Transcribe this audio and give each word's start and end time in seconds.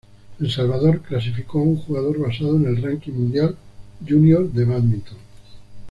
El 0.39 0.49
Salvador 0.49 1.01
clasificó 1.03 1.59
a 1.59 1.61
un 1.61 1.75
jugador 1.77 2.17
basado 2.17 2.55
en 2.57 2.65
el 2.65 2.81
ranking 2.81 3.11
mundial 3.13 3.55
junior 4.03 4.51
de 4.51 4.65
bádminton. 4.65 5.17